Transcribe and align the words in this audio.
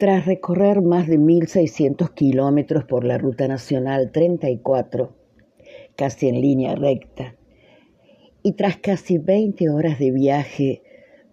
Tras 0.00 0.24
recorrer 0.24 0.80
más 0.80 1.08
de 1.08 1.18
1.600 1.18 2.14
kilómetros 2.14 2.84
por 2.84 3.04
la 3.04 3.18
Ruta 3.18 3.46
Nacional 3.48 4.12
34, 4.12 5.14
casi 5.94 6.28
en 6.28 6.40
línea 6.40 6.74
recta, 6.74 7.36
y 8.42 8.52
tras 8.52 8.78
casi 8.78 9.18
20 9.18 9.68
horas 9.68 9.98
de 9.98 10.10
viaje, 10.10 10.82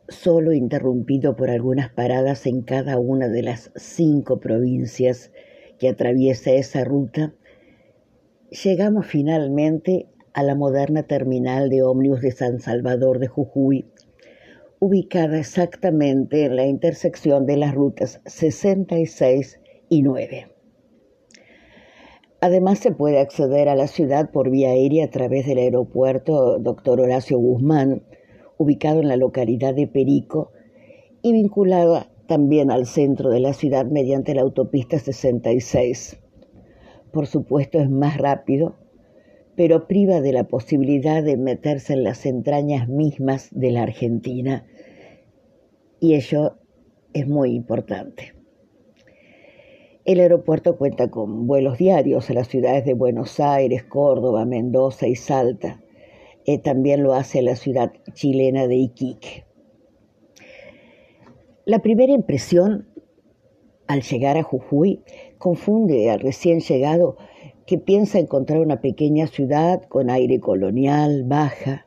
solo 0.09 0.51
interrumpido 0.51 1.37
por 1.37 1.49
algunas 1.49 1.93
paradas 1.93 2.45
en 2.45 2.61
cada 2.61 2.99
una 2.99 3.29
de 3.29 3.41
las 3.41 3.71
cinco 3.77 4.41
provincias 4.41 5.31
que 5.79 5.87
atraviesa 5.87 6.51
esa 6.51 6.83
ruta, 6.83 7.33
llegamos 8.65 9.05
finalmente 9.05 10.09
a 10.33 10.43
la 10.43 10.55
moderna 10.55 11.03
terminal 11.03 11.69
de 11.69 11.83
ómnibus 11.83 12.19
de 12.19 12.31
San 12.31 12.59
Salvador 12.59 13.19
de 13.19 13.27
Jujuy, 13.27 13.85
ubicada 14.79 15.39
exactamente 15.39 16.45
en 16.45 16.55
la 16.55 16.65
intersección 16.65 17.45
de 17.45 17.57
las 17.57 17.73
rutas 17.73 18.21
66 18.25 19.59
y 19.89 20.03
9. 20.03 20.47
Además 22.39 22.77
se 22.77 22.91
puede 22.91 23.19
acceder 23.19 23.67
a 23.69 23.75
la 23.75 23.87
ciudad 23.87 24.29
por 24.29 24.51
vía 24.51 24.69
aérea 24.69 25.05
a 25.05 25.09
través 25.09 25.47
del 25.47 25.57
aeropuerto 25.57 26.59
Dr. 26.59 27.01
Horacio 27.01 27.39
Guzmán, 27.39 28.03
ubicado 28.57 28.99
en 28.99 29.07
la 29.07 29.17
localidad 29.17 29.73
de 29.73 29.87
Perico 29.87 30.51
y 31.23 31.31
vinculado 31.31 32.05
también 32.27 32.69
al 32.69 32.85
centro 32.85 33.31
de 33.31 33.39
la 33.39 33.53
ciudad 33.53 33.85
mediante 33.85 34.35
la 34.35 34.43
autopista 34.43 34.99
66. 34.99 36.19
Por 37.11 37.25
supuesto 37.25 37.79
es 37.79 37.89
más 37.89 38.17
rápido, 38.17 38.75
pero 39.57 39.87
priva 39.87 40.21
de 40.21 40.33
la 40.33 40.43
posibilidad 40.43 41.23
de 41.23 41.35
meterse 41.35 41.93
en 41.93 42.03
las 42.03 42.27
entrañas 42.27 42.87
mismas 42.87 43.49
de 43.51 43.71
la 43.71 43.81
Argentina 43.81 44.67
y 45.99 46.13
ello 46.13 46.57
es 47.11 47.27
muy 47.27 47.55
importante. 47.55 48.35
El 50.05 50.19
aeropuerto 50.19 50.77
cuenta 50.77 51.09
con 51.09 51.47
vuelos 51.47 51.79
diarios 51.79 52.29
a 52.29 52.33
las 52.33 52.47
ciudades 52.47 52.85
de 52.85 52.93
Buenos 52.93 53.39
Aires, 53.39 53.83
Córdoba, 53.83 54.45
Mendoza 54.45 55.07
y 55.07 55.15
Salta. 55.15 55.81
Eh, 56.45 56.59
también 56.59 57.01
lo 57.01 57.13
hace 57.13 57.41
la 57.41 57.55
ciudad 57.55 57.91
chilena 58.13 58.67
de 58.67 58.75
Iquique. 58.75 59.45
La 61.65 61.79
primera 61.79 62.13
impresión 62.13 62.87
al 63.87 64.03
llegar 64.03 64.37
a 64.37 64.43
Jujuy 64.43 65.01
confunde 65.39 66.11
al 66.11 66.19
recién 66.19 66.59
llegado 66.59 67.17
que 67.67 67.77
piensa 67.77 68.17
encontrar 68.17 68.61
una 68.61 68.79
pequeña 68.79 69.27
ciudad 69.27 69.83
con 69.83 70.09
aire 70.09 70.39
colonial, 70.39 71.25
baja. 71.25 71.85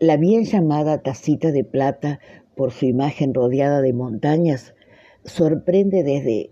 La 0.00 0.16
bien 0.16 0.44
llamada 0.44 1.00
tacita 1.00 1.52
de 1.52 1.62
plata 1.62 2.18
por 2.56 2.72
su 2.72 2.86
imagen 2.86 3.34
rodeada 3.34 3.80
de 3.82 3.92
montañas 3.92 4.74
sorprende 5.24 6.02
desde 6.02 6.50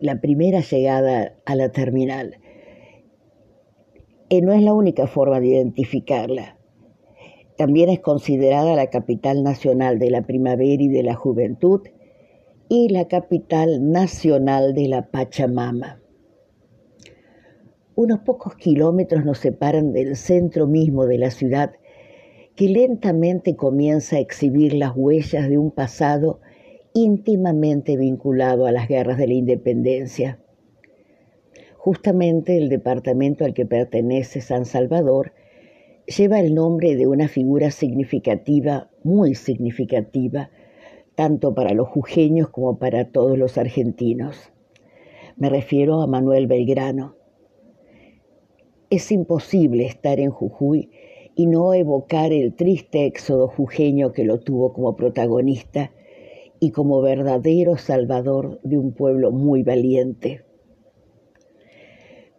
la 0.00 0.20
primera 0.20 0.58
llegada 0.60 1.36
a 1.46 1.54
la 1.54 1.70
terminal. 1.70 2.38
Y 4.28 4.40
no 4.40 4.52
es 4.52 4.62
la 4.62 4.74
única 4.74 5.06
forma 5.06 5.38
de 5.38 5.46
identificarla. 5.46 6.58
También 7.56 7.90
es 7.90 8.00
considerada 8.00 8.74
la 8.74 8.90
capital 8.90 9.44
nacional 9.44 10.00
de 10.00 10.10
la 10.10 10.22
primavera 10.22 10.82
y 10.82 10.88
de 10.88 11.04
la 11.04 11.14
juventud 11.14 11.80
y 12.68 12.88
la 12.88 13.06
capital 13.06 13.88
nacional 13.92 14.74
de 14.74 14.88
la 14.88 15.10
Pachamama. 15.10 16.00
Unos 17.98 18.20
pocos 18.20 18.54
kilómetros 18.54 19.24
nos 19.24 19.38
separan 19.38 19.92
del 19.92 20.14
centro 20.14 20.68
mismo 20.68 21.06
de 21.06 21.18
la 21.18 21.32
ciudad 21.32 21.72
que 22.54 22.68
lentamente 22.68 23.56
comienza 23.56 24.14
a 24.14 24.20
exhibir 24.20 24.72
las 24.74 24.92
huellas 24.94 25.48
de 25.48 25.58
un 25.58 25.72
pasado 25.72 26.38
íntimamente 26.94 27.96
vinculado 27.96 28.66
a 28.66 28.70
las 28.70 28.86
guerras 28.86 29.18
de 29.18 29.26
la 29.26 29.34
independencia. 29.34 30.38
Justamente 31.76 32.56
el 32.56 32.68
departamento 32.68 33.44
al 33.44 33.52
que 33.52 33.66
pertenece 33.66 34.42
San 34.42 34.64
Salvador 34.64 35.32
lleva 36.06 36.38
el 36.38 36.54
nombre 36.54 36.94
de 36.94 37.08
una 37.08 37.26
figura 37.26 37.72
significativa, 37.72 38.92
muy 39.02 39.34
significativa, 39.34 40.50
tanto 41.16 41.52
para 41.52 41.74
los 41.74 41.88
jujeños 41.88 42.48
como 42.50 42.78
para 42.78 43.10
todos 43.10 43.36
los 43.36 43.58
argentinos. 43.58 44.52
Me 45.36 45.48
refiero 45.48 46.00
a 46.00 46.06
Manuel 46.06 46.46
Belgrano. 46.46 47.17
Es 48.90 49.12
imposible 49.12 49.84
estar 49.84 50.18
en 50.18 50.30
Jujuy 50.30 50.90
y 51.34 51.46
no 51.46 51.74
evocar 51.74 52.32
el 52.32 52.54
triste 52.54 53.04
éxodo 53.04 53.46
jujeño 53.46 54.12
que 54.12 54.24
lo 54.24 54.40
tuvo 54.40 54.72
como 54.72 54.96
protagonista 54.96 55.92
y 56.58 56.70
como 56.70 57.02
verdadero 57.02 57.76
salvador 57.76 58.60
de 58.62 58.78
un 58.78 58.92
pueblo 58.92 59.30
muy 59.30 59.62
valiente. 59.62 60.42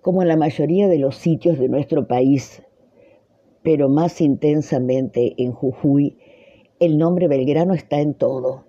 Como 0.01 0.23
en 0.23 0.27
la 0.27 0.37
mayoría 0.37 0.87
de 0.87 0.97
los 0.97 1.17
sitios 1.17 1.59
de 1.59 1.69
nuestro 1.69 2.07
país, 2.07 2.63
pero 3.61 3.87
más 3.87 4.19
intensamente 4.19 5.35
en 5.37 5.51
Jujuy, 5.51 6.17
el 6.79 6.97
nombre 6.97 7.27
Belgrano 7.27 7.75
está 7.75 7.99
en 7.99 8.15
todo. 8.15 8.65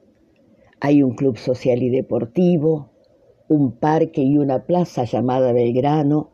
Hay 0.81 1.03
un 1.03 1.15
club 1.15 1.39
social 1.39 1.83
y 1.83 1.89
deportivo, 1.89 2.91
un 3.49 3.73
parque 3.73 4.21
y 4.21 4.37
una 4.37 4.67
plaza 4.67 5.05
llamada 5.05 5.55
Belgrano, 5.55 6.31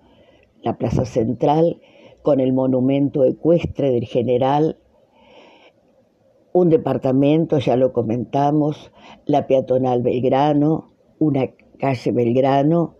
la 0.66 0.76
plaza 0.76 1.04
central 1.04 1.80
con 2.22 2.40
el 2.40 2.52
monumento 2.52 3.24
ecuestre 3.24 3.92
del 3.92 4.04
general, 4.04 4.76
un 6.52 6.70
departamento, 6.70 7.60
ya 7.60 7.76
lo 7.76 7.92
comentamos, 7.92 8.90
la 9.26 9.46
peatonal 9.46 10.02
Belgrano, 10.02 10.92
una 11.20 11.52
calle 11.78 12.10
Belgrano 12.10 12.96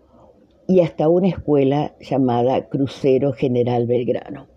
y 0.65 0.79
hasta 0.79 1.09
una 1.09 1.27
escuela 1.27 1.93
llamada 1.99 2.69
Crucero 2.69 3.33
General 3.33 3.85
Belgrano. 3.85 4.47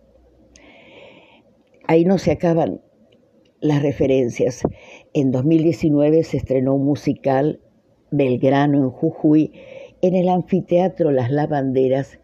Ahí 1.88 2.04
no 2.04 2.16
se 2.18 2.30
acaban 2.30 2.80
las 3.60 3.82
referencias. 3.82 4.62
En 5.14 5.32
2019 5.32 6.22
se 6.22 6.36
estrenó 6.36 6.74
un 6.74 6.84
musical 6.84 7.58
Belgrano 8.12 8.78
en 8.78 8.90
Jujuy 8.90 9.52
en 10.00 10.14
el 10.14 10.28
anfiteatro 10.28 11.10
Las 11.10 11.32
Lavanderas 11.32 12.20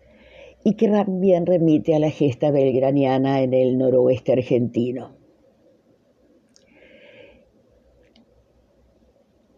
y 0.67 0.75
que 0.75 0.89
también 0.89 1.47
remite 1.47 1.95
a 1.95 2.01
la 2.01 2.11
gesta 2.11 2.51
belgraniana 2.51 3.41
en 3.41 3.55
el 3.55 3.79
noroeste 3.79 4.33
argentino. 4.33 5.17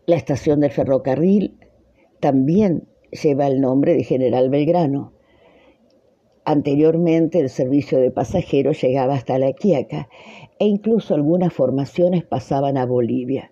La 0.05 0.17
estación 0.17 0.61
del 0.61 0.71
ferrocarril 0.71 1.57
también 2.21 2.89
lleva 3.11 3.47
el 3.47 3.63
nombre 3.63 3.95
de 3.95 4.05
General 4.05 4.51
Belgrano 4.51 5.15
Anteriormente 6.45 7.41
el 7.41 7.49
servicio 7.49 7.99
de 8.01 8.11
pasajeros 8.11 8.79
llegaba 8.83 9.15
hasta 9.15 9.39
La 9.39 9.55
Quiaca 9.55 10.11
e 10.59 10.67
incluso 10.67 11.15
algunas 11.15 11.55
formaciones 11.55 12.23
pasaban 12.23 12.77
a 12.77 12.85
Bolivia. 12.85 13.51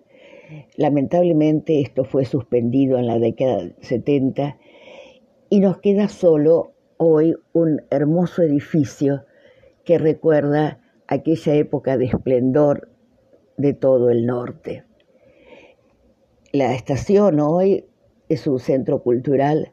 Lamentablemente 0.75 1.81
esto 1.81 2.05
fue 2.05 2.25
suspendido 2.25 2.99
en 2.99 3.07
la 3.07 3.17
década 3.17 3.57
del 3.57 3.75
70 3.81 4.59
y 5.49 5.59
nos 5.59 5.79
queda 5.79 6.07
solo 6.07 6.76
hoy 6.97 7.35
un 7.53 7.81
hermoso 7.89 8.41
edificio 8.41 9.25
que 9.85 9.97
recuerda 9.97 10.81
aquella 11.07 11.55
época 11.55 11.97
de 11.97 12.05
esplendor 12.05 12.89
de 13.57 13.73
todo 13.73 14.09
el 14.09 14.25
norte. 14.25 14.83
La 16.51 16.73
estación 16.73 17.39
hoy 17.39 17.85
es 18.29 18.47
un 18.47 18.59
centro 18.59 19.03
cultural 19.03 19.71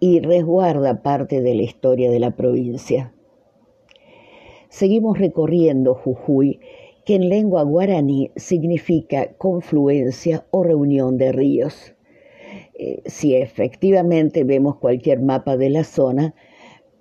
y 0.00 0.20
resguarda 0.20 1.02
parte 1.02 1.42
de 1.42 1.54
la 1.54 1.62
historia 1.62 2.10
de 2.10 2.20
la 2.20 2.32
provincia. 2.32 3.12
Seguimos 4.68 5.18
recorriendo 5.18 5.94
Jujuy, 5.94 6.60
que 7.04 7.16
en 7.16 7.28
lengua 7.28 7.62
guaraní 7.62 8.30
significa 8.36 9.32
confluencia 9.36 10.46
o 10.50 10.62
reunión 10.62 11.18
de 11.18 11.32
ríos. 11.32 11.94
Eh, 12.74 13.02
si 13.06 13.34
efectivamente 13.34 14.44
vemos 14.44 14.76
cualquier 14.76 15.20
mapa 15.20 15.56
de 15.56 15.70
la 15.70 15.84
zona, 15.84 16.34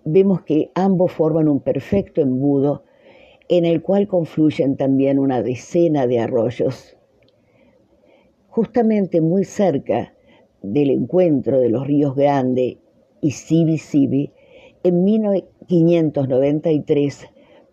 vemos 0.04 0.42
que 0.44 0.72
ambos 0.76 1.12
forman 1.12 1.48
un 1.48 1.60
perfecto 1.60 2.22
embudo 2.22 2.84
en 3.50 3.66
el 3.66 3.82
cual 3.82 4.08
confluyen 4.08 4.78
también 4.78 5.20
una 5.20 5.44
decena 5.44 6.08
de 6.08 6.20
arroyos. 6.20 6.96
Justamente 8.48 9.20
muy 9.22 9.44
cerca 9.44 10.14
del 10.62 10.90
encuentro 10.90 11.60
de 11.60 11.70
los 11.70 11.86
ríos 11.88 12.16
Grande 12.16 12.78
y 13.20 13.32
Sibi 13.32 14.32
en 14.84 15.04
1593 15.04 17.28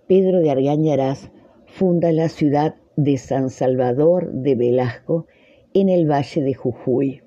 Pedro 0.07 0.41
de 0.41 0.51
Argañarás 0.51 1.31
funda 1.67 2.13
la 2.13 2.29
ciudad 2.29 2.75
de 2.97 3.17
San 3.19 3.51
Salvador 3.51 4.33
de 4.33 4.55
Velasco 4.55 5.27
en 5.75 5.91
el 5.91 6.11
valle 6.11 6.43
de 6.43 6.55
Jujuy. 6.55 7.21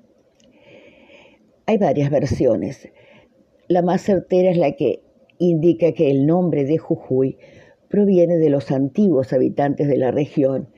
Hay 1.66 1.78
varias 1.78 2.10
versiones. 2.10 2.88
La 3.68 3.82
más 3.82 4.02
certera 4.02 4.50
es 4.50 4.56
la 4.56 4.72
que 4.72 5.02
indica 5.38 5.92
que 5.92 6.10
el 6.10 6.26
nombre 6.26 6.64
de 6.64 6.78
Jujuy 6.78 7.38
proviene 7.88 8.36
de 8.36 8.50
los 8.50 8.70
antiguos 8.70 9.32
habitantes 9.32 9.88
de 9.88 9.96
la 9.96 10.10
región 10.10 10.68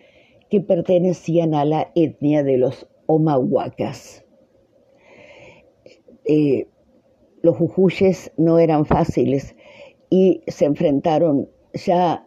que 0.50 0.60
pertenecían 0.60 1.54
a 1.54 1.64
la 1.64 1.90
etnia 1.94 2.42
de 2.42 2.58
los 2.58 2.88
Omahuacas. 3.06 4.24
eh, 6.24 6.66
los 7.42 7.56
jujuyes 7.58 8.32
no 8.38 8.58
eran 8.58 8.86
fáciles 8.86 9.54
y 10.08 10.40
se 10.46 10.64
enfrentaron 10.64 11.50
ya 11.74 12.26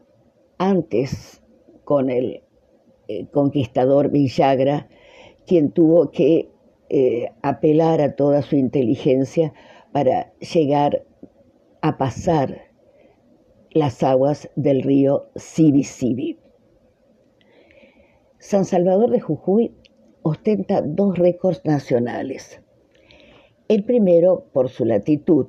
antes 0.59 1.41
con 1.83 2.09
el 2.09 2.43
eh, 3.07 3.25
conquistador 3.31 4.11
Villagra, 4.11 4.87
quien 5.47 5.71
tuvo 5.71 6.11
que 6.11 6.49
eh, 6.89 7.29
apelar 7.41 8.01
a 8.01 8.15
toda 8.15 8.41
su 8.41 8.55
inteligencia 8.55 9.53
para 9.91 10.33
llegar 10.39 11.05
a 11.81 11.97
pasar 11.97 12.61
las 13.71 14.03
aguas 14.03 14.49
del 14.55 14.83
río 14.83 15.29
Sibi 15.35 15.83
San 18.39 18.65
Salvador 18.65 19.09
de 19.11 19.19
Jujuy 19.19 19.75
ostenta 20.21 20.81
dos 20.81 21.17
récords 21.17 21.61
nacionales. 21.65 22.61
El 23.67 23.83
primero 23.83 24.45
por 24.53 24.69
su 24.69 24.85
latitud. 24.85 25.47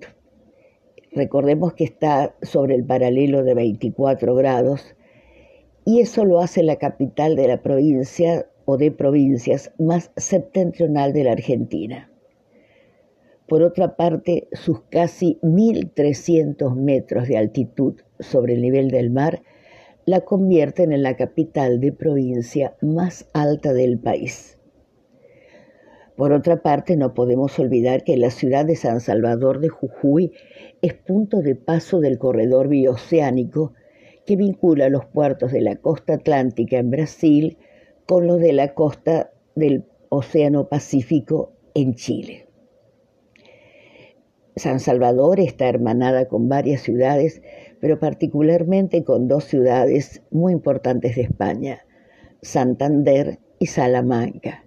Recordemos 1.13 1.75
que 1.75 1.85
está 1.85 2.35
sobre 2.43 2.75
el 2.75 2.85
paralelo 2.85 3.45
de 3.45 3.55
24 3.55 4.35
grados 4.35 4.95
y 5.85 6.01
eso 6.01 6.25
lo 6.25 6.41
hace 6.41 6.63
la 6.63 6.77
capital 6.77 7.37
de 7.37 7.49
la 7.49 7.63
provincia 7.63 8.47
o 8.71 8.77
de 8.77 8.91
provincias 8.91 9.73
más 9.79 10.11
septentrional 10.19 11.15
de 11.15 11.25
la 11.25 11.33
Argentina. 11.33 12.13
Por 13.47 13.63
otra 13.63 13.97
parte, 13.97 14.47
sus 14.53 14.83
casi 14.91 15.39
1.300 15.41 16.75
metros 16.77 17.29
de 17.29 17.39
altitud 17.39 17.95
sobre 18.21 18.53
el 18.53 18.61
nivel 18.61 18.91
del 18.91 19.09
mar 19.09 19.41
la 20.05 20.21
convierten 20.21 20.93
en 20.93 21.03
la 21.03 21.17
capital 21.17 21.81
de 21.81 21.93
provincia 21.93 22.77
más 22.83 23.27
alta 23.33 23.73
del 23.73 23.99
país. 23.99 24.59
Por 26.15 26.35
otra 26.35 26.61
parte, 26.61 26.99
no 26.99 27.15
podemos 27.15 27.59
olvidar 27.59 28.05
que 28.05 28.19
la 28.19 28.31
ciudad 28.31 28.67
de 28.67 28.77
San 28.77 29.01
Salvador 29.01 29.61
de 29.61 29.71
Jujuy 29.71 30.33
es 30.83 30.93
punto 30.93 31.41
de 31.41 31.55
paso 31.55 32.01
del 32.01 32.19
corredor 32.19 32.69
bioceánico 32.69 33.73
que 34.27 34.37
vincula 34.37 34.91
los 34.91 35.07
puertos 35.07 35.53
de 35.53 35.63
la 35.63 35.77
costa 35.77 36.13
atlántica 36.13 36.77
en 36.77 36.91
Brasil 36.91 37.57
con 38.09 38.27
los 38.27 38.41
de 38.41 38.55
la 38.55 38.73
costa 38.73 39.33
del 39.55 39.85
Océano 40.09 40.71
Pacífico 40.71 41.53
en 41.75 41.95
Chile. 41.95 42.47
San 44.57 44.81
Salvador 44.81 45.41
está 45.41 45.69
hermanada 45.69 46.27
con 46.27 46.49
varias 46.49 46.81
ciudades, 46.81 47.43
pero 47.81 48.01
particularmente 48.01 49.05
con 49.05 49.29
dos 49.29 49.45
ciudades 49.45 50.23
muy 50.31 50.55
importantes 50.55 51.17
de 51.17 51.23
España, 51.23 51.85
Santander 52.41 53.41
y 53.59 53.67
Salamanca. 53.67 54.65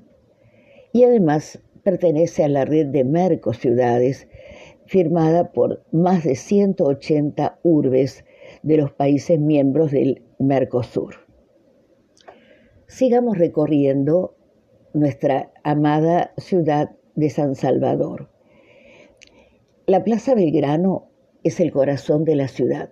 Y 0.93 1.03
además 1.03 1.63
pertenece 1.81 2.43
a 2.43 2.47
la 2.47 2.63
red 2.63 2.89
de 2.89 3.03
Mercociudades, 3.05 4.27
firmada 4.85 5.51
por 5.51 5.83
más 5.91 6.23
de 6.23 6.35
180 6.35 7.57
urbes 7.63 8.23
de 8.61 8.77
los 8.77 8.91
países 8.91 9.39
miembros 9.39 9.89
del 9.89 10.21
Mercosur. 10.37 11.20
Sigamos 12.91 13.37
recorriendo 13.37 14.35
nuestra 14.93 15.53
amada 15.63 16.33
ciudad 16.35 16.91
de 17.15 17.29
San 17.29 17.55
Salvador. 17.55 18.29
La 19.87 20.03
Plaza 20.03 20.35
Belgrano 20.35 21.07
es 21.41 21.61
el 21.61 21.71
corazón 21.71 22.25
de 22.25 22.35
la 22.35 22.49
ciudad. 22.49 22.89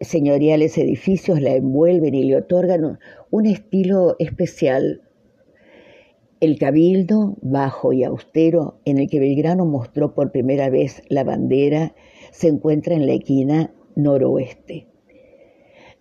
Señoriales 0.00 0.78
edificios 0.78 1.42
la 1.42 1.50
envuelven 1.50 2.14
y 2.14 2.24
le 2.24 2.38
otorgan 2.38 2.98
un 3.30 3.46
estilo 3.46 4.16
especial. 4.18 5.02
El 6.40 6.58
cabildo, 6.58 7.36
bajo 7.42 7.92
y 7.92 8.02
austero, 8.02 8.80
en 8.86 8.96
el 8.96 9.10
que 9.10 9.20
Belgrano 9.20 9.66
mostró 9.66 10.14
por 10.14 10.32
primera 10.32 10.70
vez 10.70 11.02
la 11.10 11.22
bandera, 11.22 11.94
se 12.32 12.48
encuentra 12.48 12.94
en 12.94 13.06
la 13.06 13.12
esquina 13.12 13.74
noroeste. 13.94 14.86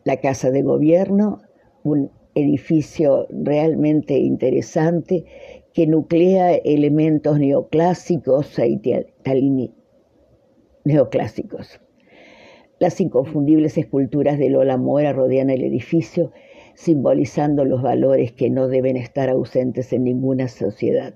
La 0.05 0.21
Casa 0.21 0.49
de 0.49 0.61
Gobierno, 0.61 1.41
un 1.83 2.09
edificio 2.35 3.27
realmente 3.29 4.17
interesante 4.17 5.25
que 5.73 5.87
nuclea 5.87 6.55
elementos 6.55 7.39
neoclásicos 7.39 8.57
e 8.59 9.03
neoclásicos. 10.85 11.79
Las 12.79 12.99
inconfundibles 12.99 13.77
esculturas 13.77 14.37
de 14.37 14.49
Lola 14.49 14.77
Mora 14.77 15.13
rodean 15.13 15.49
el 15.49 15.63
edificio, 15.63 16.31
simbolizando 16.75 17.65
los 17.65 17.81
valores 17.81 18.31
que 18.31 18.49
no 18.49 18.67
deben 18.67 18.97
estar 18.97 19.29
ausentes 19.29 19.93
en 19.93 20.03
ninguna 20.03 20.47
sociedad. 20.47 21.13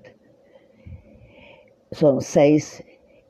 Son 1.90 2.20
seis 2.20 2.84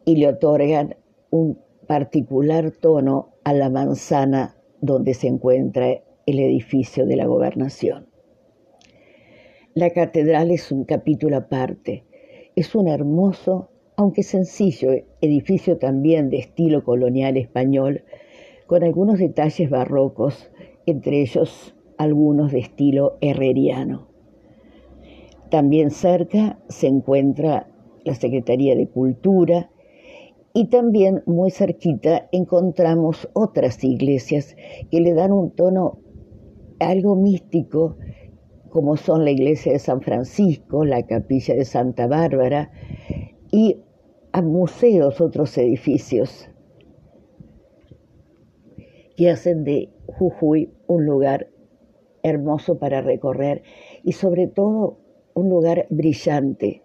y 0.05 0.17
le 0.17 0.29
otorgan 0.29 0.97
un 1.31 1.59
particular 1.87 2.71
tono 2.71 3.35
a 3.45 3.53
la 3.53 3.71
manzana 3.71 4.57
donde 4.81 5.15
se 5.15 5.27
encuentra 5.27 6.03
el 6.29 6.41
edificio 6.41 7.07
de 7.07 7.17
la 7.17 7.25
gobernación. 7.25 8.07
La 9.73 9.91
catedral 9.91 10.51
es 10.51 10.71
un 10.71 10.85
capítulo 10.85 11.39
aparte. 11.39 12.05
Es 12.55 12.75
un 12.75 12.87
hermoso, 12.87 13.71
aunque 13.97 14.23
sencillo, 14.23 14.91
edificio 15.23 15.79
también 15.79 16.29
de 16.29 16.37
estilo 16.37 16.85
colonial 16.85 17.39
español, 17.39 18.05
con 18.67 18.85
algunos 18.85 19.19
detalles 19.19 19.71
barrocos, 19.71 20.51
entre 20.85 21.23
ellos 21.23 21.75
algunos 21.97 22.53
de 22.53 22.59
estilo 22.59 23.17
herreriano. 23.23 24.09
También 25.49 25.91
cerca 25.91 26.59
se 26.69 26.89
encuentra 26.89 27.69
la 28.05 28.15
Secretaría 28.15 28.77
de 28.77 28.87
Cultura 28.87 29.71
y 30.53 30.67
también 30.67 31.23
muy 31.25 31.51
cerquita 31.51 32.29
encontramos 32.33 33.31
otras 33.33 33.83
iglesias 33.83 34.57
que 34.91 35.01
le 35.01 35.15
dan 35.15 35.33
un 35.33 35.53
tono 35.53 36.01
algo 36.81 37.17
místico 37.17 37.97
como 38.71 38.97
son 38.97 39.25
la 39.25 39.31
iglesia 39.31 39.73
de 39.73 39.79
San 39.79 40.03
Francisco, 40.03 40.85
la 40.85 41.07
capilla 41.07 41.55
de 41.55 41.65
Santa 41.65 42.07
Bárbara 42.07 42.71
y 43.51 43.79
a 44.33 44.43
museos, 44.43 45.21
otros 45.21 45.57
edificios 45.57 46.49
que 49.17 49.31
hacen 49.31 49.65
de 49.65 49.91
Jujuy 50.07 50.73
un 50.87 51.05
lugar 51.07 51.49
hermoso 52.23 52.79
para 52.79 53.01
recorrer 53.01 53.63
y 54.05 54.13
sobre 54.13 54.47
todo 54.47 54.99
un 55.35 55.49
lugar 55.49 55.87
brillante, 55.91 56.83